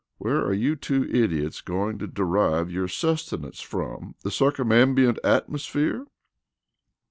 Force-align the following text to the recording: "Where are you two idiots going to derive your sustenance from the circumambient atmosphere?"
"Where 0.17 0.43
are 0.43 0.51
you 0.51 0.75
two 0.75 1.07
idiots 1.13 1.61
going 1.61 1.99
to 1.99 2.07
derive 2.07 2.71
your 2.71 2.87
sustenance 2.87 3.61
from 3.61 4.15
the 4.23 4.31
circumambient 4.31 5.19
atmosphere?" 5.23 6.07